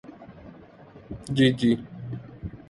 جی 1.35 1.47
جی۔ 1.53 1.71